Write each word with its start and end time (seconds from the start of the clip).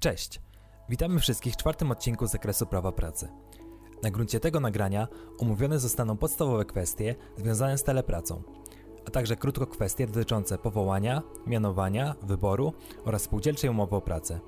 Cześć! 0.00 0.40
Witamy 0.88 1.20
wszystkich 1.20 1.54
w 1.54 1.56
czwartym 1.56 1.90
odcinku 1.90 2.26
z 2.26 2.30
zakresu 2.30 2.66
prawa 2.66 2.92
pracy. 2.92 3.28
Na 4.02 4.10
gruncie 4.10 4.40
tego 4.40 4.60
nagrania 4.60 5.08
omówione 5.38 5.78
zostaną 5.78 6.16
podstawowe 6.16 6.64
kwestie 6.64 7.14
związane 7.36 7.78
z 7.78 7.82
telepracą, 7.82 8.42
a 9.06 9.10
także 9.10 9.36
krótko 9.36 9.66
kwestie 9.66 10.06
dotyczące 10.06 10.58
powołania, 10.58 11.22
mianowania, 11.46 12.14
wyboru 12.22 12.72
oraz 13.04 13.22
spółdzielczej 13.22 13.70
umowy 13.70 13.96
o 13.96 14.00
pracę. 14.00 14.40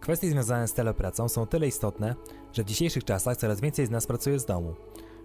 Kwestie 0.00 0.30
związane 0.30 0.68
z 0.68 0.72
telepracą 0.72 1.28
są 1.28 1.46
tyle 1.46 1.66
istotne, 1.66 2.14
że 2.52 2.62
w 2.62 2.66
dzisiejszych 2.66 3.04
czasach 3.04 3.36
coraz 3.36 3.60
więcej 3.60 3.86
z 3.86 3.90
nas 3.90 4.06
pracuje 4.06 4.38
z 4.38 4.44
domu, 4.44 4.74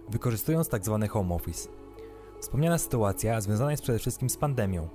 wykorzystując 0.08 0.68
tzw. 0.68 0.98
Tak 1.00 1.10
home 1.10 1.34
office. 1.34 1.68
Wspomniana 2.40 2.78
sytuacja 2.78 3.40
związana 3.40 3.70
jest 3.70 3.82
przede 3.82 3.98
wszystkim 3.98 4.30
z 4.30 4.36
pandemią 4.36 4.88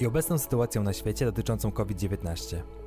i 0.00 0.06
obecną 0.06 0.38
sytuacją 0.38 0.82
na 0.82 0.92
świecie 0.92 1.24
dotyczącą 1.24 1.72
COVID-19. 1.72 2.81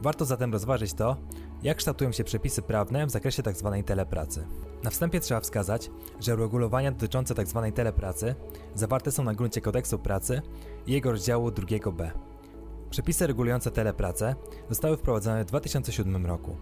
Warto 0.00 0.24
zatem 0.24 0.52
rozważyć 0.52 0.94
to, 0.94 1.16
jak 1.62 1.76
kształtują 1.76 2.12
się 2.12 2.24
przepisy 2.24 2.62
prawne 2.62 3.06
w 3.06 3.10
zakresie 3.10 3.42
tzw. 3.42 3.72
Tak 3.76 3.86
telepracy. 3.86 4.46
Na 4.84 4.90
wstępie 4.90 5.20
trzeba 5.20 5.40
wskazać, 5.40 5.90
że 6.20 6.34
uregulowania 6.34 6.92
dotyczące 6.92 7.34
tzw. 7.34 7.62
Tak 7.64 7.74
telepracy 7.74 8.34
zawarte 8.74 9.12
są 9.12 9.24
na 9.24 9.34
gruncie 9.34 9.60
kodeksu 9.60 9.98
pracy 9.98 10.42
i 10.86 10.92
jego 10.92 11.12
rozdziału 11.12 11.48
2b. 11.48 12.10
Przepisy 12.90 13.26
regulujące 13.26 13.70
telepracę 13.70 14.34
zostały 14.68 14.96
wprowadzone 14.96 15.44
w 15.44 15.48
2007 15.48 16.26
roku. 16.26 16.56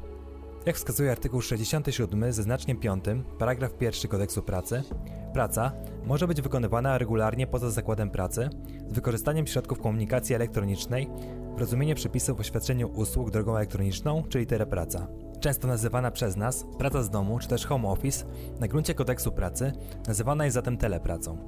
Jak 0.66 0.77
wskazuje 0.77 1.11
artykuł 1.11 1.41
67 1.41 2.33
ze 2.33 2.42
znaczkiem 2.42 2.77
5, 2.77 3.05
paragraf 3.39 3.73
1 3.80 4.11
kodeksu 4.11 4.42
pracy, 4.42 4.83
praca 5.33 5.73
może 6.07 6.29
być 6.29 6.43
wykonywana 6.43 6.99
regularnie 6.99 7.47
poza 7.47 7.71
zakładem 7.71 8.11
pracy 8.11 8.51
z 8.89 8.93
wykorzystaniem 8.93 9.47
środków 9.47 9.81
komunikacji 9.81 10.35
elektronicznej 10.35 11.11
w 11.57 11.61
rozumieniu 11.61 11.95
przepisów 11.95 12.41
o 12.41 12.43
świadczeniu 12.43 12.89
usług 12.89 13.31
drogą 13.31 13.57
elektroniczną, 13.57 14.23
czyli 14.29 14.47
telepraca. 14.47 15.07
Często 15.41 15.69
nazywana 15.69 16.11
przez 16.11 16.37
nas 16.37 16.67
praca 16.79 17.03
z 17.03 17.11
domu 17.11 17.39
czy 17.39 17.48
też 17.48 17.67
home 17.67 17.89
office 17.89 18.25
na 18.61 18.69
gruncie 18.69 18.95
kodeksu 18.95 19.33
pracy 19.33 19.73
nazywana 20.09 20.45
jest 20.45 20.55
zatem 20.55 20.77
telepracą. 20.77 21.39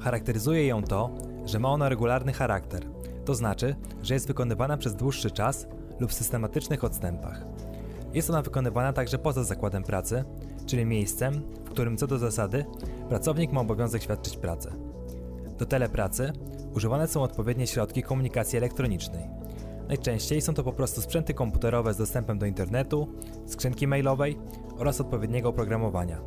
Charakteryzuje 0.00 0.66
ją 0.66 0.82
to, 0.82 1.10
że 1.44 1.58
ma 1.58 1.68
ona 1.68 1.88
regularny 1.88 2.32
charakter, 2.32 2.82
to 3.24 3.34
znaczy, 3.34 3.76
że 4.02 4.14
jest 4.14 4.26
wykonywana 4.26 4.76
przez 4.76 4.94
dłuższy 4.94 5.30
czas 5.30 5.66
lub 6.00 6.10
w 6.10 6.14
systematycznych 6.14 6.84
odstępach. 6.84 7.44
Jest 8.14 8.30
ona 8.30 8.42
wykonywana 8.42 8.92
także 8.92 9.18
poza 9.18 9.44
zakładem 9.44 9.82
pracy, 9.82 10.24
czyli 10.66 10.86
miejscem, 10.86 11.42
w 11.64 11.70
którym 11.70 11.96
co 11.96 12.06
do 12.06 12.18
zasady 12.18 12.64
pracownik 13.08 13.52
ma 13.52 13.60
obowiązek 13.60 14.02
świadczyć 14.02 14.36
pracę. 14.36 14.72
Do 15.58 15.66
telepracy 15.66 16.32
używane 16.74 17.08
są 17.08 17.22
odpowiednie 17.22 17.66
środki 17.66 18.02
komunikacji 18.02 18.58
elektronicznej. 18.58 19.28
Najczęściej 19.88 20.40
są 20.40 20.54
to 20.54 20.64
po 20.64 20.72
prostu 20.72 21.00
sprzęty 21.00 21.34
komputerowe 21.34 21.94
z 21.94 21.96
dostępem 21.96 22.38
do 22.38 22.46
internetu, 22.46 23.08
skrzynki 23.46 23.86
mailowej 23.86 24.38
oraz 24.78 25.00
odpowiedniego 25.00 25.48
oprogramowania, 25.48 26.20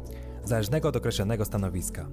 zależnego 0.44 0.90
od 0.90 0.96
określonego 0.96 1.46
stanowiska. 1.46 2.08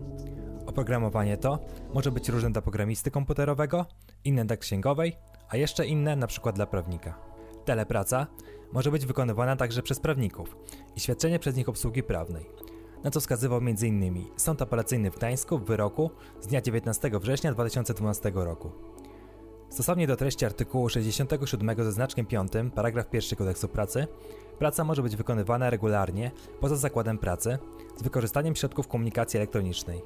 Oprogramowanie 0.66 1.36
to 1.36 1.58
może 1.94 2.12
być 2.12 2.28
różne 2.28 2.50
dla 2.50 2.62
programisty 2.62 3.11
komputerowego, 3.11 3.86
inne 4.24 4.44
dla 4.44 4.56
księgowej, 4.56 5.16
a 5.48 5.56
jeszcze 5.56 5.86
inne 5.86 6.12
np. 6.12 6.52
dla 6.52 6.66
prawnika. 6.66 7.36
Telepraca 7.67 8.27
może 8.72 8.91
być 8.91 9.06
wykonywana 9.06 9.56
także 9.56 9.83
przez 9.83 10.00
prawników 10.00 10.56
i 10.97 11.00
świadczenie 11.00 11.39
przez 11.39 11.56
nich 11.56 11.69
obsługi 11.69 12.03
prawnej, 12.03 12.47
na 13.05 13.11
co 13.11 13.20
wskazywał 13.20 13.58
m.in. 13.58 14.25
Sąd 14.36 14.62
Apelacyjny 14.62 15.11
w 15.11 15.17
Gdańsku 15.17 15.58
w 15.58 15.64
wyroku 15.64 16.11
z 16.41 16.47
dnia 16.47 16.61
19 16.61 17.11
września 17.20 17.53
2012 17.53 18.33
roku. 18.34 18.73
Stosownie 19.69 20.06
do 20.06 20.17
treści 20.17 20.45
artykułu 20.45 20.89
67 20.89 21.77
ze 21.78 21.92
znaczkiem 21.92 22.27
5, 22.27 22.53
paragraf 22.75 23.06
1 23.12 23.39
kodeksu 23.39 23.69
pracy, 23.69 24.06
praca 24.58 24.84
może 24.84 25.03
być 25.03 25.17
wykonywana 25.17 25.70
regularnie 25.70 26.30
poza 26.61 26.77
zakładem 26.77 27.19
pracy 27.19 27.58
z 27.97 28.03
wykorzystaniem 28.03 28.56
środków 28.56 28.89
komunikacji 28.89 29.36
elektronicznej. 29.36 30.03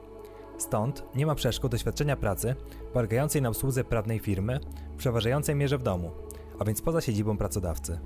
Stąd 0.59 1.05
nie 1.15 1.27
ma 1.27 1.35
przeszkód 1.35 1.71
do 1.71 1.79
świadczenia 1.79 2.17
pracy 2.17 2.55
polegającej 2.93 3.43
na 3.43 3.49
obsłudze 3.49 3.85
prawnej 3.85 4.19
firmy 4.19 4.61
w 4.95 4.97
przeważającej 4.97 5.55
mierze 5.55 5.79
w 5.79 5.83
domu, 5.83 6.11
a 6.61 6.65
więc 6.65 6.83
poza 6.83 7.01
siedzibą 7.01 7.37
pracodawcy. 7.37 7.99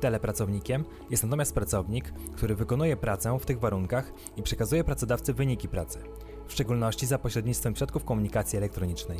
Telepracownikiem 0.00 0.84
jest 1.10 1.24
natomiast 1.24 1.54
pracownik, 1.54 2.12
który 2.36 2.54
wykonuje 2.54 2.96
pracę 2.96 3.38
w 3.40 3.46
tych 3.46 3.60
warunkach 3.60 4.12
i 4.36 4.42
przekazuje 4.42 4.84
pracodawcy 4.84 5.34
wyniki 5.34 5.68
pracy, 5.68 5.98
w 6.46 6.52
szczególności 6.52 7.06
za 7.06 7.18
pośrednictwem 7.18 7.76
środków 7.76 8.04
komunikacji 8.04 8.56
elektronicznej. 8.56 9.18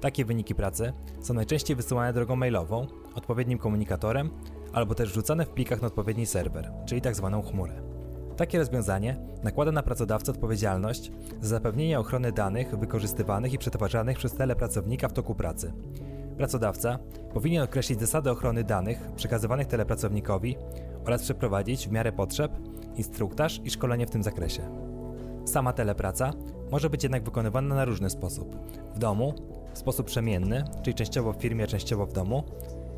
Takie 0.00 0.24
wyniki 0.24 0.54
pracy 0.54 0.92
są 1.20 1.34
najczęściej 1.34 1.76
wysyłane 1.76 2.12
drogą 2.12 2.36
mailową, 2.36 2.86
odpowiednim 3.14 3.58
komunikatorem, 3.58 4.30
albo 4.72 4.94
też 4.94 5.10
wrzucane 5.10 5.46
w 5.46 5.50
plikach 5.50 5.80
na 5.82 5.86
odpowiedni 5.86 6.26
serwer, 6.26 6.72
czyli 6.86 7.00
tzw. 7.00 7.30
Tak 7.32 7.52
chmurę. 7.52 7.82
Takie 8.36 8.58
rozwiązanie 8.58 9.16
nakłada 9.42 9.72
na 9.72 9.82
pracodawcę 9.82 10.32
odpowiedzialność 10.32 11.12
za 11.40 11.48
zapewnienie 11.48 12.00
ochrony 12.00 12.32
danych 12.32 12.78
wykorzystywanych 12.78 13.52
i 13.52 13.58
przetwarzanych 13.58 14.18
przez 14.18 14.32
telepracownika 14.32 15.08
w 15.08 15.12
toku 15.12 15.34
pracy, 15.34 15.72
Pracodawca 16.36 16.98
powinien 17.34 17.62
określić 17.62 18.00
zasady 18.00 18.30
ochrony 18.30 18.64
danych 18.64 19.12
przekazywanych 19.16 19.66
telepracownikowi 19.66 20.56
oraz 21.06 21.22
przeprowadzić 21.22 21.88
w 21.88 21.92
miarę 21.92 22.12
potrzeb 22.12 22.52
instruktaż 22.96 23.60
i 23.64 23.70
szkolenie 23.70 24.06
w 24.06 24.10
tym 24.10 24.22
zakresie. 24.22 24.62
Sama 25.44 25.72
telepraca 25.72 26.32
może 26.70 26.90
być 26.90 27.02
jednak 27.02 27.24
wykonywana 27.24 27.74
na 27.74 27.84
różny 27.84 28.10
sposób. 28.10 28.56
W 28.94 28.98
domu, 28.98 29.34
w 29.74 29.78
sposób 29.78 30.06
przemienny, 30.06 30.64
czyli 30.82 30.94
częściowo 30.94 31.32
w 31.32 31.36
firmie, 31.36 31.66
częściowo 31.66 32.06
w 32.06 32.12
domu, 32.12 32.44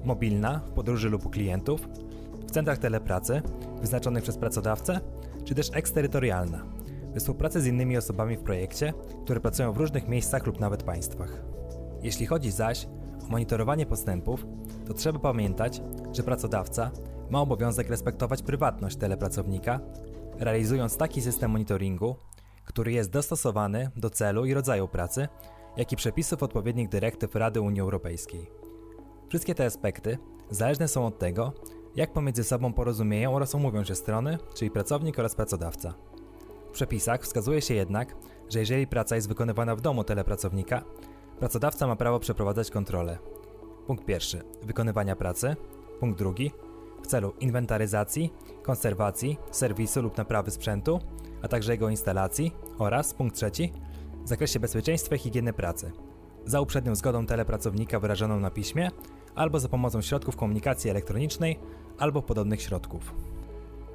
mobilna, 0.04 0.60
w 0.66 0.70
podróży 0.70 1.08
lub 1.08 1.26
u 1.26 1.30
klientów, 1.30 1.88
w 2.46 2.50
centrach 2.50 2.78
telepracy, 2.78 3.42
wyznaczonych 3.80 4.22
przez 4.22 4.36
pracodawcę, 4.38 5.00
czy 5.44 5.54
też 5.54 5.70
eksterytorialna, 5.72 6.64
we 7.14 7.20
współpracy 7.20 7.60
z 7.60 7.66
innymi 7.66 7.96
osobami 7.96 8.36
w 8.36 8.42
projekcie, 8.42 8.92
które 9.24 9.40
pracują 9.40 9.72
w 9.72 9.76
różnych 9.76 10.08
miejscach 10.08 10.46
lub 10.46 10.60
nawet 10.60 10.82
państwach. 10.82 11.42
Jeśli 12.02 12.26
chodzi 12.26 12.50
zaś 12.50 12.86
monitorowanie 13.28 13.86
postępów, 13.86 14.46
to 14.86 14.94
trzeba 14.94 15.18
pamiętać, 15.18 15.82
że 16.12 16.22
pracodawca 16.22 16.90
ma 17.30 17.40
obowiązek 17.40 17.88
respektować 17.88 18.42
prywatność 18.42 18.96
telepracownika, 18.96 19.80
realizując 20.38 20.96
taki 20.96 21.22
system 21.22 21.50
monitoringu, 21.50 22.16
który 22.64 22.92
jest 22.92 23.10
dostosowany 23.10 23.90
do 23.96 24.10
celu 24.10 24.44
i 24.44 24.54
rodzaju 24.54 24.88
pracy, 24.88 25.28
jak 25.76 25.92
i 25.92 25.96
przepisów 25.96 26.42
odpowiednich 26.42 26.88
dyrektyw 26.88 27.34
Rady 27.34 27.60
Unii 27.60 27.80
Europejskiej. 27.80 28.50
Wszystkie 29.28 29.54
te 29.54 29.66
aspekty 29.66 30.18
zależne 30.50 30.88
są 30.88 31.06
od 31.06 31.18
tego, 31.18 31.52
jak 31.96 32.12
pomiędzy 32.12 32.44
sobą 32.44 32.72
porozumieją 32.72 33.34
oraz 33.34 33.54
umówią 33.54 33.84
się 33.84 33.94
strony, 33.94 34.38
czyli 34.54 34.70
pracownik 34.70 35.18
oraz 35.18 35.34
pracodawca. 35.34 35.94
W 36.68 36.70
przepisach 36.70 37.22
wskazuje 37.22 37.62
się 37.62 37.74
jednak, 37.74 38.16
że 38.48 38.58
jeżeli 38.58 38.86
praca 38.86 39.16
jest 39.16 39.28
wykonywana 39.28 39.76
w 39.76 39.80
domu 39.80 40.04
telepracownika, 40.04 40.84
Pracodawca 41.38 41.86
ma 41.86 41.96
prawo 41.96 42.20
przeprowadzać 42.20 42.70
kontrolę. 42.70 43.18
Punkt 43.86 44.04
pierwszy. 44.04 44.42
Wykonywania 44.62 45.16
pracy. 45.16 45.56
Punkt 46.00 46.18
drugi. 46.18 46.50
W 47.02 47.06
celu 47.06 47.32
inwentaryzacji, 47.40 48.32
konserwacji, 48.62 49.38
serwisu 49.50 50.02
lub 50.02 50.18
naprawy 50.18 50.50
sprzętu, 50.50 51.00
a 51.42 51.48
także 51.48 51.72
jego 51.72 51.88
instalacji 51.88 52.52
oraz 52.78 53.14
punkt 53.14 53.36
trzeci. 53.36 53.72
W 54.24 54.28
zakresie 54.28 54.60
bezpieczeństwa 54.60 55.14
i 55.14 55.18
higieny 55.18 55.52
pracy. 55.52 55.92
Za 56.46 56.60
uprzednią 56.60 56.94
zgodą 56.94 57.26
telepracownika 57.26 58.00
wyrażoną 58.00 58.40
na 58.40 58.50
piśmie, 58.50 58.90
albo 59.34 59.60
za 59.60 59.68
pomocą 59.68 60.02
środków 60.02 60.36
komunikacji 60.36 60.90
elektronicznej, 60.90 61.58
albo 61.98 62.22
podobnych 62.22 62.62
środków. 62.62 63.14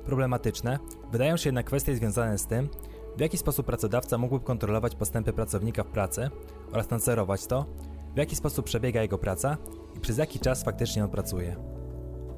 Problematyczne 0.05 0.79
wydają 1.11 1.37
się 1.37 1.47
jednak 1.47 1.65
kwestie 1.65 1.95
związane 1.95 2.37
z 2.37 2.45
tym, 2.45 2.69
w 3.17 3.19
jaki 3.19 3.37
sposób 3.37 3.65
pracodawca 3.65 4.17
mógłby 4.17 4.45
kontrolować 4.45 4.95
postępy 4.95 5.33
pracownika 5.33 5.83
w 5.83 5.87
pracy 5.87 6.29
oraz 6.71 6.89
nadzorować 6.89 7.47
to, 7.47 7.65
w 8.13 8.17
jaki 8.17 8.35
sposób 8.35 8.65
przebiega 8.65 9.01
jego 9.01 9.17
praca 9.17 9.57
i 9.97 9.99
przez 9.99 10.17
jaki 10.17 10.39
czas 10.39 10.63
faktycznie 10.63 11.03
on 11.03 11.09
pracuje. 11.09 11.55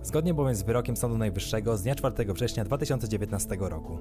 Zgodnie 0.03 0.33
bowiem 0.33 0.55
z 0.55 0.63
wyrokiem 0.63 0.97
Sądu 0.97 1.17
Najwyższego 1.17 1.77
z 1.77 1.83
dnia 1.83 1.95
4 1.95 2.33
września 2.33 2.63
2019 2.63 3.57
roku. 3.59 3.97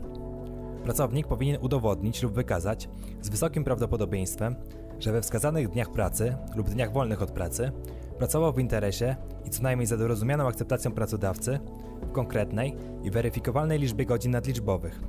Pracownik 0.85 1.27
powinien 1.27 1.59
udowodnić 1.61 2.23
lub 2.23 2.33
wykazać 2.33 2.89
z 3.21 3.29
wysokim 3.29 3.65
prawdopodobieństwem, 3.65 4.57
że 4.99 5.13
we 5.13 5.23
wskazanych 5.23 5.69
dniach 5.69 5.91
pracy 5.91 6.37
lub 6.57 6.71
dniach 6.71 6.93
wolnych 6.93 7.23
od 7.23 7.31
pracy 7.31 7.73
pracował 8.19 8.53
w 8.53 8.59
interesie 8.59 9.17
i 9.45 9.51
co 9.51 9.63
najmniej 9.63 9.87
za 9.87 9.97
dorozumianą 9.97 10.49
akceptacją 10.49 10.93
pracodawcy 10.93 11.59
w 12.03 12.13
konkretnej 12.13 12.77
i 13.03 13.11
weryfikowalnej 13.11 13.79
liczbie 13.79 14.07
godzin 14.07 14.33
nadliczbowych 14.33 15.01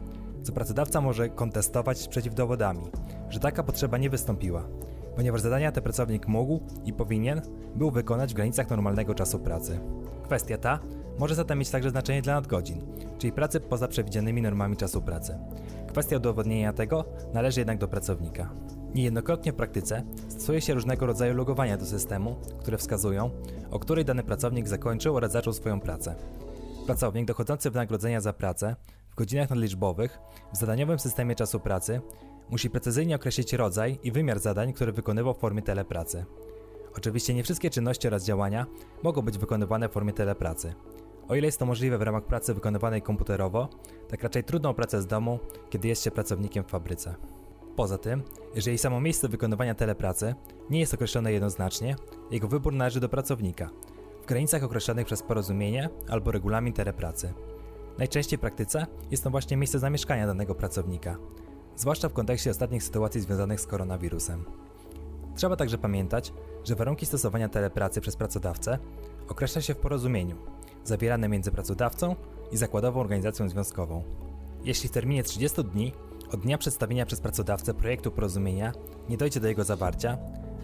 co 0.43 0.53
pracodawca 0.53 1.01
może 1.01 1.29
kontestować 1.29 2.07
przeciw 2.07 2.35
dowodami, 2.35 2.83
że 3.29 3.39
taka 3.39 3.63
potrzeba 3.63 3.97
nie 3.97 4.09
wystąpiła, 4.09 4.63
ponieważ 5.15 5.41
zadania 5.41 5.71
te 5.71 5.81
pracownik 5.81 6.27
mógł 6.27 6.59
i 6.85 6.93
powinien 6.93 7.41
był 7.75 7.91
wykonać 7.91 8.31
w 8.31 8.35
granicach 8.35 8.69
normalnego 8.69 9.15
czasu 9.15 9.39
pracy. 9.39 9.79
Kwestia 10.23 10.57
ta 10.57 10.79
może 11.19 11.35
zatem 11.35 11.59
mieć 11.59 11.69
także 11.69 11.89
znaczenie 11.89 12.21
dla 12.21 12.33
nadgodzin, 12.33 12.81
czyli 13.17 13.33
pracy 13.33 13.59
poza 13.59 13.87
przewidzianymi 13.87 14.41
normami 14.41 14.77
czasu 14.77 15.01
pracy. 15.01 15.39
Kwestia 15.87 16.17
udowodnienia 16.17 16.73
tego 16.73 17.05
należy 17.33 17.61
jednak 17.61 17.77
do 17.77 17.87
pracownika. 17.87 18.49
Niejednokrotnie 18.95 19.51
w 19.51 19.55
praktyce 19.55 20.03
stosuje 20.27 20.61
się 20.61 20.73
różnego 20.73 21.05
rodzaju 21.05 21.35
logowania 21.35 21.77
do 21.77 21.85
systemu, 21.85 22.35
które 22.59 22.77
wskazują, 22.77 23.29
o 23.71 23.79
której 23.79 24.05
dany 24.05 24.23
pracownik 24.23 24.67
zakończył 24.67 25.15
oraz 25.15 25.31
zaczął 25.31 25.53
swoją 25.53 25.79
pracę. 25.79 26.15
Pracownik 26.85 27.27
dochodzący 27.27 27.71
wynagrodzenia 27.71 28.21
za 28.21 28.33
pracę 28.33 28.75
w 29.13 29.15
godzinach 29.15 29.49
nadliczbowych 29.49 30.19
w 30.53 30.57
zadaniowym 30.57 30.99
systemie 30.99 31.35
czasu 31.35 31.59
pracy 31.59 32.01
musi 32.49 32.69
precyzyjnie 32.69 33.15
określić 33.15 33.53
rodzaj 33.53 33.99
i 34.03 34.11
wymiar 34.11 34.39
zadań, 34.39 34.73
które 34.73 34.91
wykonywał 34.91 35.33
w 35.33 35.37
formie 35.37 35.61
telepracy. 35.61 36.25
Oczywiście 36.97 37.33
nie 37.33 37.43
wszystkie 37.43 37.69
czynności 37.69 38.07
oraz 38.07 38.25
działania 38.25 38.65
mogą 39.03 39.21
być 39.21 39.37
wykonywane 39.37 39.89
w 39.89 39.91
formie 39.91 40.13
telepracy. 40.13 40.73
O 41.27 41.35
ile 41.35 41.45
jest 41.45 41.59
to 41.59 41.65
możliwe 41.65 41.97
w 41.97 42.01
ramach 42.01 42.23
pracy 42.23 42.53
wykonywanej 42.53 43.01
komputerowo, 43.01 43.69
tak 44.07 44.23
raczej 44.23 44.43
trudno 44.43 44.69
o 44.69 44.73
pracę 44.73 45.01
z 45.01 45.07
domu, 45.07 45.39
kiedy 45.69 45.87
jest 45.87 46.03
się 46.03 46.11
pracownikiem 46.11 46.63
w 46.63 46.67
fabryce. 46.67 47.15
Poza 47.75 47.97
tym, 47.97 48.23
jeżeli 48.55 48.77
samo 48.77 49.01
miejsce 49.01 49.27
wykonywania 49.27 49.75
telepracy 49.75 50.35
nie 50.69 50.79
jest 50.79 50.93
określone 50.93 51.33
jednoznacznie, 51.33 51.95
jego 52.31 52.47
wybór 52.47 52.73
należy 52.73 52.99
do 52.99 53.09
pracownika, 53.09 53.69
w 54.23 54.25
granicach 54.25 54.63
określonych 54.63 55.05
przez 55.05 55.23
porozumienie 55.23 55.89
albo 56.09 56.31
regulamin 56.31 56.73
telepracy. 56.73 57.33
Najczęściej 57.97 58.37
w 58.37 58.41
praktyce 58.41 58.85
jest 59.11 59.23
to 59.23 59.29
właśnie 59.29 59.57
miejsce 59.57 59.79
zamieszkania 59.79 60.27
danego 60.27 60.55
pracownika, 60.55 61.17
zwłaszcza 61.75 62.09
w 62.09 62.13
kontekście 62.13 62.51
ostatnich 62.51 62.83
sytuacji 62.83 63.21
związanych 63.21 63.61
z 63.61 63.67
koronawirusem. 63.67 64.45
Trzeba 65.35 65.55
także 65.55 65.77
pamiętać, 65.77 66.33
że 66.63 66.75
warunki 66.75 67.05
stosowania 67.05 67.49
telepracy 67.49 68.01
przez 68.01 68.15
pracodawcę 68.15 68.79
określa 69.27 69.61
się 69.61 69.73
w 69.73 69.77
porozumieniu, 69.77 70.35
zawierane 70.83 71.29
między 71.29 71.51
pracodawcą 71.51 72.15
i 72.51 72.57
zakładową 72.57 72.99
organizacją 72.99 73.49
związkową. 73.49 74.03
Jeśli 74.63 74.89
w 74.89 74.91
terminie 74.91 75.23
30 75.23 75.63
dni 75.63 75.93
od 76.31 76.39
dnia 76.39 76.57
przedstawienia 76.57 77.05
przez 77.05 77.21
pracodawcę 77.21 77.73
projektu 77.73 78.11
porozumienia 78.11 78.71
nie 79.09 79.17
dojdzie 79.17 79.39
do 79.39 79.47
jego 79.47 79.63
zawarcia, 79.63 80.17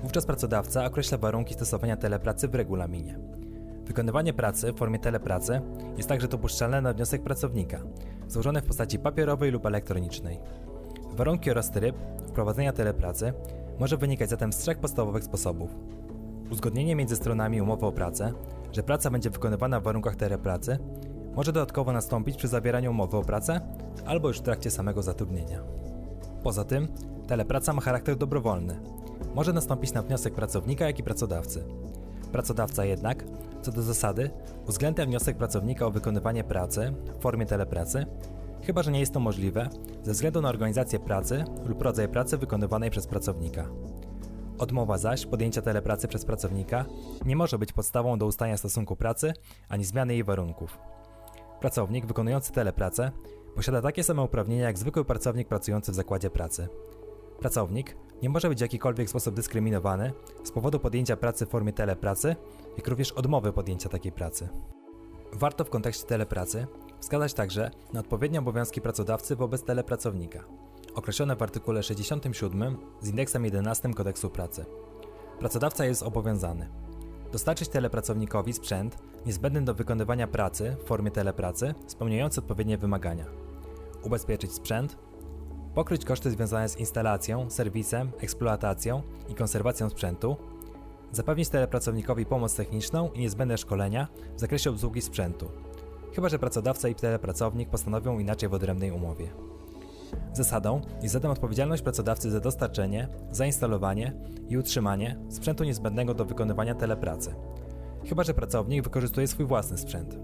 wówczas 0.04 0.26
pracodawca 0.26 0.86
określa 0.86 1.18
warunki 1.18 1.54
stosowania 1.54 1.98
telepracy 1.98 2.48
w 2.48 2.56
regulaminie. 2.56 3.39
Wykonywanie 3.90 4.34
pracy 4.34 4.74
w 4.74 4.78
formie 4.78 5.00
telepracy 5.00 5.62
jest 5.98 6.10
także 6.10 6.28
dopuszczalne 6.28 6.82
na 6.82 6.94
wniosek 6.94 7.24
pracownika, 7.24 7.82
złożony 8.28 8.62
w 8.62 8.66
postaci 8.66 9.00
papierowej 9.00 9.52
lub 9.52 9.66
elektronicznej. 9.66 10.40
Warunki 11.12 11.52
oraz 11.52 11.72
tryb 11.72 11.96
wprowadzenia 12.28 12.74
telepracy 12.74 13.34
może 13.80 13.98
wynikać 13.98 14.30
zatem 14.30 14.54
z 14.54 14.58
trzech 14.58 14.78
podstawowych 14.78 15.24
sposobów. 15.24 15.76
Uzgodnienie 16.52 16.96
między 16.96 17.16
stronami 17.16 17.62
umowy 17.62 17.86
o 17.86 17.92
pracę, 17.92 18.34
że 18.72 18.84
praca 18.84 19.10
będzie 19.10 19.30
wykonywana 19.30 19.80
w 19.80 19.84
warunkach 19.84 20.16
telepracy, 20.16 20.78
może 21.36 21.54
dodatkowo 21.54 21.92
nastąpić 21.92 22.38
przy 22.38 22.48
zawieraniu 22.48 22.92
umowy 22.92 23.18
o 23.18 23.22
pracę 23.22 23.62
albo 24.06 24.28
już 24.28 24.40
w 24.40 24.44
trakcie 24.44 24.72
samego 24.72 25.02
zatrudnienia. 25.02 25.64
Poza 26.44 26.64
tym, 26.64 26.88
telepraca 27.28 27.74
ma 27.74 27.82
charakter 27.82 28.16
dobrowolny. 28.16 28.80
Może 29.36 29.54
nastąpić 29.54 29.94
na 29.94 30.02
wniosek 30.02 30.34
pracownika, 30.34 30.86
jak 30.86 31.00
i 31.00 31.04
pracodawcy. 31.04 31.64
Pracodawca 32.32 32.86
jednak, 32.86 33.24
co 33.62 33.72
do 33.72 33.82
zasady, 33.82 34.30
uwzględnia 34.68 35.06
wniosek 35.06 35.38
pracownika 35.38 35.86
o 35.86 35.92
wykonywanie 35.92 36.44
pracy 36.44 36.94
w 37.20 37.22
formie 37.22 37.46
telepracy, 37.46 38.06
chyba 38.66 38.84
że 38.84 38.92
nie 38.92 39.00
jest 39.00 39.14
to 39.14 39.20
możliwe 39.20 39.70
ze 40.04 40.12
względu 40.12 40.42
na 40.42 40.50
organizację 40.50 41.00
pracy 41.00 41.44
lub 41.66 41.82
rodzaj 41.82 42.08
pracy 42.08 42.38
wykonywanej 42.38 42.90
przez 42.90 43.08
pracownika. 43.08 43.70
Odmowa 44.58 44.98
zaś 44.98 45.26
podjęcia 45.26 45.62
telepracy 45.62 46.08
przez 46.08 46.26
pracownika 46.26 46.86
nie 47.26 47.36
może 47.36 47.58
być 47.58 47.74
podstawą 47.74 48.18
do 48.18 48.26
ustania 48.26 48.58
stosunku 48.58 48.96
pracy 48.96 49.34
ani 49.70 49.86
zmiany 49.86 50.14
jej 50.14 50.24
warunków. 50.24 50.78
Pracownik 51.60 52.06
wykonujący 52.06 52.54
telepracę 52.54 53.12
posiada 53.56 53.82
takie 53.82 54.04
same 54.04 54.22
uprawnienia 54.22 54.64
jak 54.64 54.78
zwykły 54.78 55.06
pracownik 55.06 55.48
pracujący 55.48 55.92
w 55.92 55.96
zakładzie 55.96 56.30
pracy. 56.30 56.68
Pracownik 57.40 57.96
nie 58.22 58.30
może 58.30 58.50
być 58.50 58.60
w 58.60 58.62
jakikolwiek 58.62 59.10
sposób 59.10 59.36
dyskryminowany 59.36 60.12
z 60.44 60.52
powodu 60.52 60.80
podjęcia 60.80 61.18
pracy 61.18 61.46
w 61.46 61.50
formie 61.50 61.74
telepracy, 61.74 62.36
jak 62.80 62.88
również 62.88 63.12
odmowy 63.12 63.54
podjęcia 63.54 63.90
takiej 63.90 64.12
pracy. 64.12 64.50
Warto 65.34 65.64
w 65.66 65.70
kontekście 65.70 66.08
telepracy 66.08 66.68
wskazać 67.00 67.34
także 67.34 67.72
na 67.94 68.00
odpowiednie 68.00 68.40
obowiązki 68.40 68.82
pracodawcy 68.82 69.36
wobec 69.36 69.64
telepracownika, 69.64 70.44
określone 70.96 71.36
w 71.36 71.42
artykule 71.42 71.84
67 71.84 72.78
z 73.02 73.10
indeksem 73.10 73.46
11 73.46 73.94
kodeksu 73.94 74.30
pracy. 74.30 74.66
Pracodawca 75.40 75.86
jest 75.86 76.04
obowiązany 76.04 76.70
dostarczyć 77.32 77.70
telepracownikowi 77.70 78.54
sprzęt 78.54 78.98
niezbędny 79.26 79.62
do 79.62 79.74
wykonywania 79.74 80.28
pracy 80.28 80.76
w 80.84 80.88
formie 80.88 81.12
telepracy 81.12 81.74
spełniający 81.88 82.40
odpowiednie 82.40 82.78
wymagania, 82.78 83.26
ubezpieczyć 84.04 84.54
sprzęt, 84.54 84.98
pokryć 85.76 86.06
koszty 86.06 86.32
związane 86.32 86.70
z 86.70 86.78
instalacją, 86.78 87.50
serwisem, 87.50 88.12
eksploatacją 88.20 89.02
i 89.30 89.36
konserwacją 89.36 89.90
sprzętu, 89.90 90.38
zapewnić 91.12 91.50
telepracownikowi 91.50 92.26
pomoc 92.26 92.56
techniczną 92.56 93.12
i 93.12 93.20
niezbędne 93.20 93.58
szkolenia 93.58 94.08
w 94.36 94.40
zakresie 94.40 94.70
obsługi 94.70 95.02
sprzętu, 95.02 95.52
chyba 96.16 96.30
że 96.30 96.40
pracodawca 96.40 96.90
i 96.90 96.96
telepracownik 96.96 97.70
postanowią 97.70 98.20
inaczej 98.20 98.50
w 98.50 98.54
odrębnej 98.54 98.92
umowie. 98.92 99.28
Zasadą 100.34 100.82
jest 101.02 101.14
zatem 101.14 101.32
odpowiedzialność 101.32 101.84
pracodawcy 101.84 102.32
za 102.32 102.40
dostarczenie, 102.40 103.08
zainstalowanie 103.32 104.14
i 104.50 104.58
utrzymanie 104.58 105.20
sprzętu 105.30 105.64
niezbędnego 105.64 106.14
do 106.14 106.26
wykonywania 106.26 106.76
telepracy, 106.76 107.36
chyba 108.10 108.24
że 108.24 108.34
pracownik 108.34 108.84
wykorzystuje 108.84 109.28
swój 109.28 109.46
własny 109.46 109.78
sprzęt. 109.78 110.18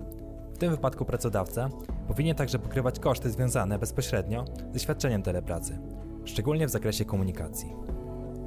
W 0.54 0.58
tym 0.58 0.72
wypadku 0.72 1.06
pracodawca 1.06 1.70
powinien 2.08 2.36
także 2.36 2.60
pokrywać 2.60 3.00
koszty 3.00 3.32
związane 3.32 3.80
bezpośrednio 3.80 4.46
ze 4.74 4.80
świadczeniem 4.80 5.24
telepracy, 5.24 5.80
szczególnie 6.26 6.68
w 6.68 6.72
zakresie 6.72 7.06
komunikacji. 7.06 7.95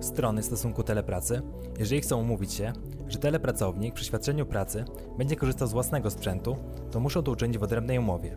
Strony 0.00 0.42
stosunku 0.42 0.82
telepracy, 0.82 1.42
jeżeli 1.78 2.00
chcą 2.00 2.20
umówić 2.20 2.52
się, 2.52 2.72
że 3.08 3.18
telepracownik 3.18 3.94
przy 3.94 4.04
świadczeniu 4.04 4.46
pracy 4.46 4.84
będzie 5.18 5.36
korzystał 5.36 5.68
z 5.68 5.72
własnego 5.72 6.10
sprzętu, 6.10 6.56
to 6.90 7.00
muszą 7.00 7.22
to 7.22 7.32
uczynić 7.32 7.58
w 7.58 7.62
odrębnej 7.62 7.98
umowie. 7.98 8.36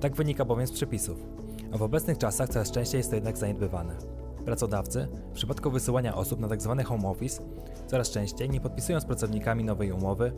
Tak 0.00 0.16
wynika 0.16 0.44
bowiem 0.44 0.66
z 0.66 0.72
przepisów, 0.72 1.26
a 1.72 1.78
w 1.78 1.82
obecnych 1.82 2.18
czasach 2.18 2.48
coraz 2.48 2.70
częściej 2.70 2.98
jest 2.98 3.10
to 3.10 3.16
jednak 3.16 3.38
zaniedbywane. 3.38 3.96
Pracodawcy, 4.44 5.08
w 5.30 5.34
przypadku 5.34 5.70
wysyłania 5.70 6.14
osób 6.14 6.40
na 6.40 6.48
tzw. 6.48 6.74
Tak 6.78 6.86
home 6.86 7.08
office, 7.08 7.42
coraz 7.86 8.10
częściej 8.10 8.50
nie 8.50 8.60
podpisują 8.60 9.00
z 9.00 9.04
pracownikami 9.04 9.64
nowej 9.64 9.92
umowy, 9.92 10.32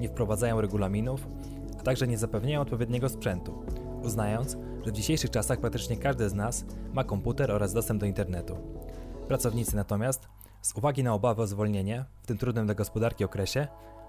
nie 0.00 0.08
wprowadzają 0.08 0.60
regulaminów, 0.60 1.28
a 1.78 1.82
także 1.82 2.06
nie 2.06 2.18
zapewniają 2.18 2.60
odpowiedniego 2.60 3.08
sprzętu, 3.08 3.64
uznając, 4.02 4.56
że 4.84 4.90
w 4.90 4.94
dzisiejszych 4.94 5.30
czasach 5.30 5.60
praktycznie 5.60 5.96
każdy 5.96 6.28
z 6.28 6.34
nas 6.34 6.64
ma 6.92 7.04
komputer 7.04 7.50
oraz 7.50 7.72
dostęp 7.72 8.00
do 8.00 8.06
internetu. 8.06 8.56
Pracownicy 9.28 9.76
natomiast, 9.76 10.28
z 10.62 10.74
uwagi 10.76 11.02
na 11.02 11.14
obawy 11.14 11.42
o 11.42 11.46
zwolnienie 11.46 12.04
w 12.22 12.26
tym 12.26 12.38
trudnym 12.38 12.66
dla 12.66 12.74
gospodarki 12.74 13.24
okresie, 13.24 13.66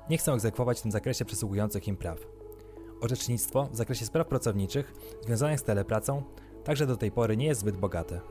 nie 0.10 0.18
chcą 0.18 0.34
egzekwować 0.34 0.80
w 0.80 0.82
tym 0.82 0.92
zakresie 0.92 1.26
przysługujących 1.26 1.88
im 1.88 1.98
praw. 1.98 2.20
Orzecznictwo 3.02 3.68
w 3.72 3.76
zakresie 3.76 4.06
spraw 4.06 4.28
pracowniczych 4.28 4.94
związanych 5.22 5.60
z 5.60 5.64
telepracą 5.64 6.24
także 6.64 6.88
do 6.88 6.98
tej 6.98 7.12
pory 7.12 7.38
nie 7.38 7.46
jest 7.46 7.62
zbyt 7.62 7.78
bogate. 7.78 8.22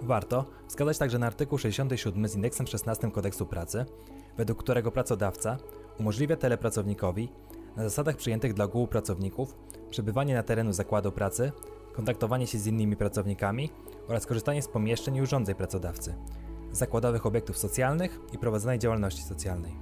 Warto 0.00 0.44
wskazać 0.68 0.98
także 0.98 1.18
na 1.18 1.26
artykuł 1.26 1.58
67 1.58 2.28
z 2.28 2.34
indeksem 2.34 2.66
16 2.66 3.10
kodeksu 3.10 3.46
pracy, 3.46 3.84
według 4.36 4.58
którego 4.58 4.92
pracodawca 4.92 5.56
umożliwia 6.00 6.36
telepracownikowi 6.36 7.28
na 7.76 7.82
zasadach 7.82 8.16
przyjętych 8.16 8.54
dla 8.54 8.64
ogółu 8.64 8.86
pracowników 8.86 9.54
przebywanie 9.90 10.34
na 10.34 10.42
terenu 10.42 10.72
zakładu 10.72 11.12
pracy, 11.12 11.52
kontaktowanie 11.98 12.46
się 12.46 12.58
z 12.58 12.66
innymi 12.66 12.96
pracownikami 12.96 13.70
oraz 14.08 14.26
korzystanie 14.26 14.62
z 14.62 14.68
pomieszczeń 14.68 15.16
i 15.16 15.22
urządzeń 15.22 15.54
pracodawcy, 15.54 16.14
zakładowych 16.72 17.26
obiektów 17.26 17.58
socjalnych 17.58 18.20
i 18.32 18.38
prowadzonej 18.38 18.78
działalności 18.78 19.22
socjalnej. 19.22 19.72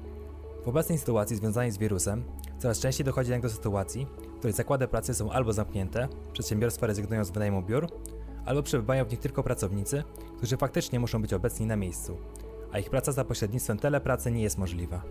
W 0.65 0.69
obecnej 0.69 0.99
sytuacji 0.99 1.37
związanej 1.37 1.73
z 1.73 1.79
wirusem 1.79 2.25
coraz 2.59 2.81
częściej 2.81 3.05
dochodzi 3.05 3.41
do 3.41 3.51
sytuacji, 3.51 4.07
w 4.35 4.39
której 4.39 4.53
zakłady 4.53 4.89
pracy 4.89 5.15
są 5.15 5.31
albo 5.31 5.53
zamknięte, 5.53 6.09
przedsiębiorstwa 6.33 6.87
rezygnują 6.87 7.25
z 7.25 7.31
wynajmu 7.31 7.63
biur, 7.63 7.89
albo 8.45 8.63
przebywają 8.63 9.05
w 9.05 9.11
nich 9.11 9.21
tylko 9.21 9.43
pracownicy, 9.43 10.05
którzy 10.37 10.57
faktycznie 10.57 11.01
muszą 11.01 11.23
być 11.23 11.33
obecni 11.33 11.67
na 11.67 11.77
miejscu, 11.77 12.17
a 12.73 12.79
ich 12.79 12.91
praca 12.91 13.13
za 13.13 13.25
pośrednictwem 13.25 13.79
telepracy 13.79 14.31
nie 14.31 14.43
jest 14.43 14.59
możliwa. 14.59 15.03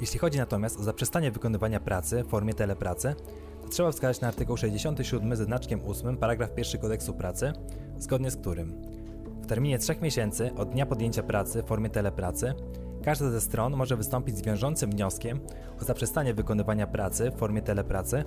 Jeśli 0.00 0.18
chodzi 0.18 0.38
natomiast 0.38 0.80
o 0.80 0.82
zaprzestanie 0.82 1.30
wykonywania 1.30 1.80
pracy 1.80 2.24
w 2.24 2.28
formie 2.28 2.54
telepracy, 2.54 3.14
to 3.62 3.68
trzeba 3.68 3.92
wskazać 3.92 4.20
na 4.20 4.28
artykuł 4.28 4.56
67 4.56 5.36
ze 5.36 5.44
znaczkiem 5.44 5.80
8 5.86 6.16
paragraf 6.16 6.50
1 6.56 6.80
kodeksu 6.80 7.14
pracy, 7.14 7.52
zgodnie 7.98 8.30
z 8.30 8.36
którym 8.36 8.82
w 9.42 9.46
terminie 9.46 9.78
3 9.78 9.96
miesięcy 10.02 10.50
od 10.56 10.70
dnia 10.70 10.86
podjęcia 10.86 11.22
pracy 11.22 11.62
w 11.62 11.66
formie 11.66 11.90
telepracy 11.90 12.54
każda 13.02 13.30
ze 13.30 13.40
stron 13.40 13.76
może 13.76 13.96
wystąpić 13.96 14.38
z 14.38 14.42
wiążącym 14.42 14.90
wnioskiem 14.90 15.40
o 15.80 15.84
zaprzestanie 15.84 16.34
wykonywania 16.34 16.86
pracy 16.86 17.30
w 17.30 17.38
formie 17.38 17.62
telepracy 17.62 18.24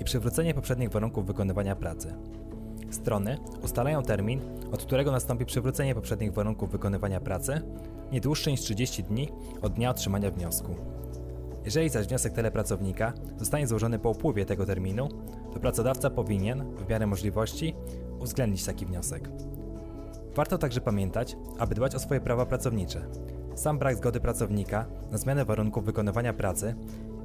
i 0.00 0.04
przywrócenie 0.04 0.54
poprzednich 0.54 0.90
warunków 0.90 1.26
wykonywania 1.26 1.76
pracy. 1.76 2.14
Strony 2.90 3.38
ustalają 3.62 4.02
termin, 4.02 4.40
od 4.72 4.82
którego 4.82 5.12
nastąpi 5.12 5.44
przywrócenie 5.44 5.94
poprzednich 5.94 6.32
warunków 6.32 6.70
wykonywania 6.70 7.20
pracy, 7.20 7.60
nie 8.12 8.20
dłuższy 8.20 8.50
niż 8.50 8.60
30 8.60 9.04
dni 9.04 9.28
od 9.62 9.72
dnia 9.72 9.90
otrzymania 9.90 10.30
wniosku. 10.30 10.74
Jeżeli 11.64 11.88
zaś 11.88 12.06
wniosek 12.06 12.32
telepracownika 12.32 13.12
zostanie 13.38 13.66
złożony 13.66 13.98
po 13.98 14.10
upływie 14.10 14.46
tego 14.46 14.66
terminu, 14.66 15.08
to 15.52 15.60
pracodawca 15.60 16.10
powinien, 16.10 16.76
w 16.76 16.88
miarę 16.88 17.06
możliwości, 17.06 17.74
uwzględnić 18.20 18.64
taki 18.64 18.86
wniosek. 18.86 19.30
Warto 20.34 20.58
także 20.58 20.80
pamiętać, 20.80 21.36
aby 21.58 21.74
dbać 21.74 21.94
o 21.94 21.98
swoje 21.98 22.20
prawa 22.20 22.46
pracownicze. 22.46 23.08
Sam 23.54 23.78
brak 23.78 23.96
zgody 23.96 24.20
pracownika 24.20 24.86
na 25.10 25.18
zmianę 25.18 25.44
warunków 25.44 25.84
wykonywania 25.84 26.32
pracy 26.32 26.74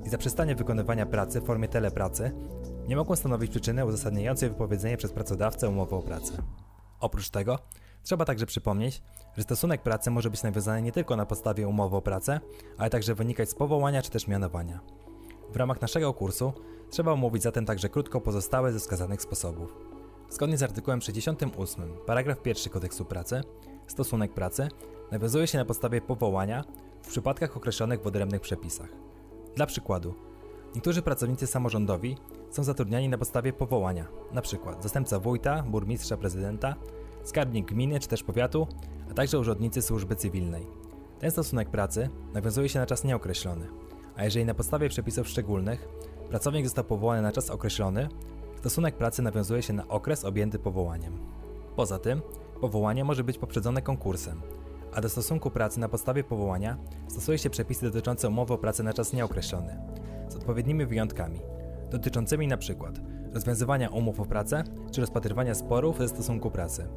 i 0.06 0.10
zaprzestanie 0.10 0.56
wykonywania 0.56 1.06
pracy 1.06 1.42
w 1.42 1.46
formie 1.46 1.68
telepracy 1.68 2.32
nie 2.88 2.96
mogą 2.96 3.16
stanowić 3.16 3.52
przyczyny 3.52 3.86
uzasadniającej 3.86 4.50
wypowiedzenie 4.50 4.98
przez 4.98 5.12
pracodawcę 5.12 5.70
umowy 5.70 5.96
o 5.96 6.02
pracę. 6.02 6.34
Oprócz 7.00 7.30
tego, 7.30 7.60
trzeba 8.04 8.26
także 8.26 8.46
przypomnieć, 8.46 9.02
że 9.38 9.44
stosunek 9.44 9.82
pracy 9.82 10.12
może 10.12 10.30
być 10.30 10.44
nawiązany 10.44 10.82
nie 10.82 10.92
tylko 10.92 11.16
na 11.16 11.26
podstawie 11.26 11.68
umowy 11.68 11.96
o 11.96 12.02
pracę, 12.02 12.40
ale 12.78 12.90
także 12.90 13.16
wynikać 13.16 13.50
z 13.50 13.56
powołania 13.56 14.02
czy 14.02 14.10
też 14.10 14.28
mianowania. 14.28 14.80
W 15.52 15.56
ramach 15.56 15.82
naszego 15.82 16.14
kursu 16.14 16.54
trzeba 16.90 17.12
omówić 17.12 17.44
zatem 17.44 17.66
także 17.66 17.90
krótko 17.90 18.22
pozostałe 18.22 18.74
ze 18.74 18.80
wskazanych 18.80 19.22
sposobów. 19.22 19.78
Zgodnie 20.30 20.58
z 20.58 20.64
artykułem 20.64 21.02
68, 21.02 21.94
paragraf 22.06 22.38
1 22.46 22.74
Kodeksu 22.74 23.06
Pracy, 23.06 23.42
stosunek 23.88 24.34
pracy 24.34 24.68
nawiązuje 25.12 25.48
się 25.48 25.58
na 25.58 25.66
podstawie 25.66 26.02
powołania 26.02 26.64
w 27.04 27.08
przypadkach 27.08 27.58
określonych 27.58 28.02
w 28.02 28.08
odrębnych 28.08 28.42
przepisach. 28.42 28.90
Dla 29.56 29.66
przykładu, 29.66 30.16
niektórzy 30.76 31.02
pracownicy 31.02 31.48
samorządowi 31.48 32.18
są 32.52 32.64
zatrudniani 32.64 33.10
na 33.10 33.18
podstawie 33.18 33.54
powołania, 33.54 34.08
np. 34.32 34.58
zastępca 34.80 35.20
wójta, 35.20 35.64
burmistrza, 35.64 36.18
prezydenta, 36.18 36.76
skarbnik 37.24 37.68
gminy 37.68 38.00
czy 38.00 38.08
też 38.08 38.24
powiatu, 38.24 38.68
a 39.12 39.14
także 39.14 39.40
urzędnicy 39.40 39.82
służby 39.82 40.16
cywilnej. 40.16 40.68
Ten 41.20 41.32
stosunek 41.32 41.70
pracy 41.70 42.10
nawiązuje 42.34 42.70
się 42.70 42.80
na 42.80 42.86
czas 42.86 43.04
nieokreślony, 43.04 43.68
a 44.16 44.24
jeżeli 44.24 44.46
na 44.46 44.54
podstawie 44.54 44.90
przepisów 44.90 45.28
szczególnych 45.28 45.88
pracownik 46.30 46.66
został 46.66 46.84
powołany 46.84 47.22
na 47.22 47.32
czas 47.32 47.50
określony, 47.50 48.10
stosunek 48.60 48.98
pracy 48.98 49.22
nawiązuje 49.22 49.62
się 49.62 49.74
na 49.74 49.88
okres 49.88 50.26
objęty 50.26 50.60
powołaniem. 50.60 51.18
Poza 51.76 52.00
tym, 52.00 52.22
powołanie 52.62 53.04
może 53.04 53.24
być 53.24 53.38
poprzedzone 53.38 53.82
konkursem, 53.82 54.42
a 54.94 55.02
do 55.02 55.10
stosunku 55.10 55.52
pracy 55.52 55.80
na 55.80 55.90
podstawie 55.90 56.24
powołania 56.24 56.78
stosuje 57.08 57.38
się 57.38 57.50
przepisy 57.50 57.86
dotyczące 57.86 58.28
umowy 58.28 58.54
o 58.54 58.58
pracę 58.58 58.84
na 58.84 58.94
czas 58.94 59.14
nieokreślony, 59.14 59.78
z 60.30 60.36
odpowiednimi 60.36 60.86
wyjątkami, 60.86 61.40
dotyczącymi 61.92 62.46
np. 62.46 62.92
rozwiązywania 63.34 63.90
umów 63.90 64.20
o 64.20 64.26
pracę 64.26 64.64
czy 64.92 65.02
rozpatrywania 65.02 65.56
sporów 65.56 65.98
ze 65.98 66.10
stosunku 66.10 66.52
pracy. 66.52 66.88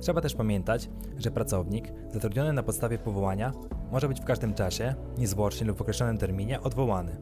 Trzeba 0.00 0.20
też 0.20 0.34
pamiętać, 0.34 0.90
że 1.18 1.30
pracownik 1.30 1.92
zatrudniony 2.12 2.52
na 2.52 2.62
podstawie 2.62 2.98
powołania 2.98 3.52
może 3.92 4.08
być 4.08 4.20
w 4.20 4.24
każdym 4.24 4.54
czasie, 4.54 4.94
niezwłocznie 5.18 5.66
lub 5.66 5.78
w 5.78 5.80
określonym 5.80 6.18
terminie 6.18 6.60
odwołany 6.60 7.16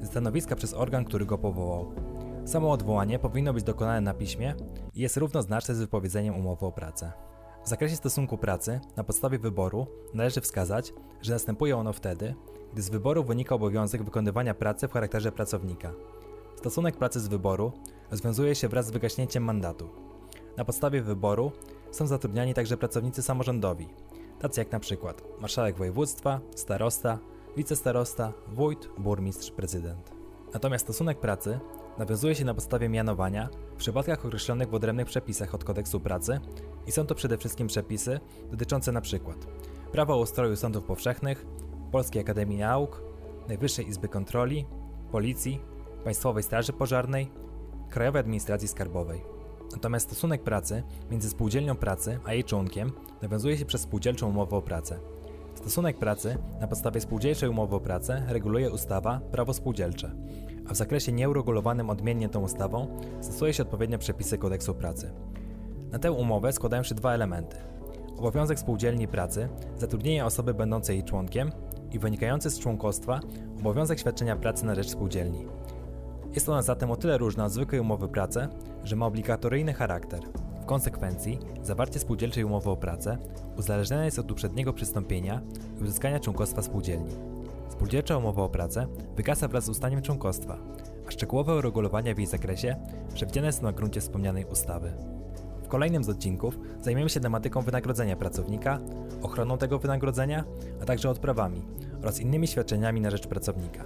ze 0.00 0.06
stanowiska 0.06 0.56
przez 0.56 0.74
organ, 0.74 1.04
który 1.04 1.26
go 1.26 1.38
powołał. 1.38 1.92
Samo 2.44 2.72
odwołanie 2.72 3.18
powinno 3.18 3.52
być 3.52 3.64
dokonane 3.64 4.00
na 4.00 4.14
piśmie 4.14 4.54
i 4.94 5.00
jest 5.00 5.16
równoznaczne 5.16 5.74
z 5.74 5.80
wypowiedzeniem 5.80 6.36
umowy 6.36 6.66
o 6.66 6.72
pracę. 6.72 7.12
W 7.64 7.68
zakresie 7.68 7.96
stosunku 7.96 8.38
pracy 8.38 8.80
na 8.96 9.04
podstawie 9.04 9.38
wyboru 9.38 9.86
należy 10.14 10.40
wskazać, 10.40 10.92
że 11.22 11.32
następuje 11.32 11.76
ono 11.76 11.92
wtedy, 11.92 12.34
gdy 12.72 12.82
z 12.82 12.90
wyboru 12.90 13.24
wynika 13.24 13.54
obowiązek 13.54 14.04
wykonywania 14.04 14.54
pracy 14.54 14.88
w 14.88 14.92
charakterze 14.92 15.32
pracownika. 15.32 15.92
Stosunek 16.56 16.96
pracy 16.96 17.20
z 17.20 17.28
wyboru 17.28 17.72
rozwiązuje 18.10 18.54
się 18.54 18.68
wraz 18.68 18.86
z 18.86 18.90
wygaśnięciem 18.90 19.44
mandatu. 19.44 19.88
Na 20.56 20.64
podstawie 20.64 21.02
wyboru 21.02 21.52
są 21.90 22.06
zatrudniani 22.06 22.54
także 22.54 22.76
pracownicy 22.76 23.22
samorządowi, 23.22 23.88
tacy 24.38 24.60
jak 24.60 24.72
na 24.72 24.80
przykład 24.80 25.22
marszałek 25.40 25.76
województwa, 25.76 26.40
starosta, 26.54 27.18
wicestarosta, 27.56 28.32
wójt, 28.48 28.88
burmistrz, 28.98 29.50
prezydent. 29.50 30.12
Natomiast 30.54 30.84
stosunek 30.84 31.20
pracy 31.20 31.60
nawiązuje 31.98 32.34
się 32.34 32.44
na 32.44 32.54
podstawie 32.54 32.88
mianowania 32.88 33.48
w 33.74 33.76
przypadkach 33.76 34.26
określonych 34.26 34.68
w 34.68 34.74
odrębnych 34.74 35.06
przepisach 35.06 35.54
od 35.54 35.64
kodeksu 35.64 36.00
pracy 36.00 36.40
i 36.86 36.92
są 36.92 37.06
to 37.06 37.14
przede 37.14 37.38
wszystkim 37.38 37.66
przepisy 37.66 38.20
dotyczące 38.50 38.90
np. 38.90 39.18
prawa 39.92 40.14
o 40.14 40.18
ustroju 40.18 40.56
sądów 40.56 40.84
powszechnych, 40.84 41.46
Polskiej 41.92 42.22
Akademii 42.22 42.58
Nauk, 42.58 43.02
Najwyższej 43.48 43.88
Izby 43.88 44.08
Kontroli, 44.08 44.66
Policji, 45.12 45.60
Państwowej 46.04 46.42
Straży 46.42 46.72
Pożarnej, 46.72 47.30
Krajowej 47.90 48.20
Administracji 48.20 48.68
Skarbowej. 48.68 49.39
Natomiast 49.72 50.06
stosunek 50.06 50.42
pracy 50.42 50.82
między 51.10 51.30
spółdzielnią 51.30 51.76
pracy 51.76 52.18
a 52.24 52.32
jej 52.32 52.44
członkiem 52.44 52.92
nawiązuje 53.22 53.58
się 53.58 53.64
przez 53.64 53.80
spółdzielczą 53.80 54.28
umowę 54.28 54.56
o 54.56 54.62
pracę. 54.62 54.98
Stosunek 55.54 55.98
pracy 55.98 56.38
na 56.60 56.66
podstawie 56.66 57.00
spółdzielczej 57.00 57.48
umowy 57.48 57.76
o 57.76 57.80
pracę 57.80 58.22
reguluje 58.28 58.70
ustawa 58.70 59.20
Prawo 59.32 59.54
Spółdzielcze, 59.54 60.14
a 60.68 60.72
w 60.72 60.76
zakresie 60.76 61.12
nieuregulowanym 61.12 61.90
odmiennie 61.90 62.28
tą 62.28 62.42
ustawą 62.42 63.00
stosuje 63.20 63.52
się 63.52 63.62
odpowiednio 63.62 63.98
przepisy 63.98 64.38
kodeksu 64.38 64.74
pracy. 64.74 65.12
Na 65.90 65.98
tę 65.98 66.12
umowę 66.12 66.52
składają 66.52 66.82
się 66.82 66.94
dwa 66.94 67.12
elementy. 67.12 67.56
Obowiązek 68.16 68.58
spółdzielni 68.58 69.08
pracy, 69.08 69.48
zatrudnienie 69.76 70.24
osoby 70.24 70.54
będącej 70.54 70.96
jej 70.96 71.04
członkiem 71.04 71.52
i 71.92 71.98
wynikający 71.98 72.50
z 72.50 72.58
członkostwa 72.58 73.20
obowiązek 73.60 73.98
świadczenia 73.98 74.36
pracy 74.36 74.66
na 74.66 74.74
rzecz 74.74 74.88
spółdzielni. 74.88 75.46
Jest 76.34 76.48
ona 76.48 76.62
zatem 76.62 76.90
o 76.90 76.96
tyle 76.96 77.18
różna 77.18 77.44
od 77.44 77.52
zwykłej 77.52 77.80
umowy 77.80 78.08
pracy, 78.08 78.48
że 78.84 78.96
ma 78.96 79.06
obligatoryjny 79.06 79.72
charakter. 79.72 80.20
W 80.62 80.66
konsekwencji 80.66 81.38
zawarcie 81.62 81.98
spółdzielczej 81.98 82.44
umowy 82.44 82.70
o 82.70 82.76
pracę 82.76 83.18
uzależnione 83.56 84.04
jest 84.04 84.18
od 84.18 84.30
uprzedniego 84.30 84.72
przystąpienia 84.72 85.40
i 85.80 85.82
uzyskania 85.82 86.20
członkostwa 86.20 86.62
spółdzielni. 86.62 87.14
Spółdzielcza 87.68 88.16
umowa 88.16 88.42
o 88.42 88.48
pracę 88.48 88.86
wygasa 89.16 89.48
wraz 89.48 89.64
z 89.64 89.68
ustaniem 89.68 90.02
członkostwa, 90.02 90.58
a 91.08 91.10
szczegółowe 91.10 91.56
uregulowania 91.56 92.14
w 92.14 92.18
jej 92.18 92.26
zakresie 92.26 92.76
przewidziane 93.14 93.52
są 93.52 93.62
na 93.62 93.72
gruncie 93.72 94.00
wspomnianej 94.00 94.44
ustawy. 94.44 94.92
W 95.62 95.68
kolejnym 95.68 96.04
z 96.04 96.08
odcinków 96.08 96.58
zajmiemy 96.82 97.10
się 97.10 97.20
tematyką 97.20 97.62
wynagrodzenia 97.62 98.16
pracownika, 98.16 98.78
ochroną 99.22 99.58
tego 99.58 99.78
wynagrodzenia, 99.78 100.44
a 100.82 100.84
także 100.84 101.10
odprawami 101.10 101.62
oraz 102.02 102.20
innymi 102.20 102.48
świadczeniami 102.48 103.00
na 103.00 103.10
rzecz 103.10 103.26
pracownika. 103.26 103.84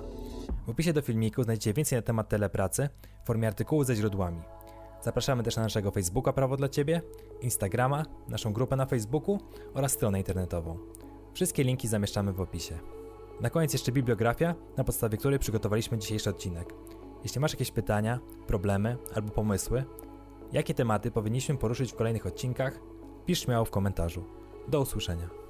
W 0.66 0.70
opisie 0.70 0.92
do 0.92 1.02
filmiku 1.02 1.42
znajdziecie 1.42 1.72
więcej 1.72 1.98
na 1.98 2.02
temat 2.02 2.28
telepracy 2.28 2.88
w 3.22 3.26
formie 3.26 3.48
artykułu 3.48 3.84
ze 3.84 3.96
źródłami. 3.96 4.42
Zapraszamy 5.02 5.42
też 5.42 5.56
na 5.56 5.62
naszego 5.62 5.90
Facebooka 5.90 6.32
Prawo 6.32 6.56
dla 6.56 6.68
Ciebie, 6.68 7.02
Instagrama, 7.40 8.04
naszą 8.28 8.52
grupę 8.52 8.76
na 8.76 8.86
Facebooku 8.86 9.38
oraz 9.74 9.92
stronę 9.92 10.18
internetową. 10.18 10.78
Wszystkie 11.34 11.64
linki 11.64 11.88
zamieszczamy 11.88 12.32
w 12.32 12.40
opisie. 12.40 12.78
Na 13.40 13.50
koniec 13.50 13.72
jeszcze 13.72 13.92
bibliografia, 13.92 14.54
na 14.76 14.84
podstawie 14.84 15.18
której 15.18 15.38
przygotowaliśmy 15.38 15.98
dzisiejszy 15.98 16.30
odcinek. 16.30 16.74
Jeśli 17.22 17.40
masz 17.40 17.52
jakieś 17.52 17.70
pytania, 17.70 18.20
problemy 18.46 18.96
albo 19.14 19.30
pomysły, 19.30 19.84
jakie 20.52 20.74
tematy 20.74 21.10
powinniśmy 21.10 21.56
poruszyć 21.56 21.92
w 21.92 21.96
kolejnych 21.96 22.26
odcinkach, 22.26 22.80
pisz 23.26 23.40
śmiało 23.40 23.64
w 23.64 23.70
komentarzu. 23.70 24.24
Do 24.68 24.80
usłyszenia. 24.80 25.43